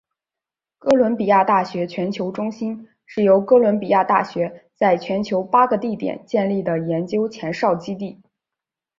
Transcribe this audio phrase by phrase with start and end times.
[0.79, 8.19] 哥伦比亚大学全球中心是由哥伦比亚大学在全球八个地点建立的研究前哨基地。